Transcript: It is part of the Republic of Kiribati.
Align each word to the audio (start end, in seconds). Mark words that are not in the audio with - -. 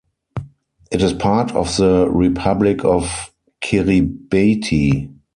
It 0.91 0.99
is 1.03 1.13
part 1.13 1.51
of 1.51 1.77
the 1.77 2.09
Republic 2.09 2.83
of 2.83 3.31
Kiribati. 3.61 5.11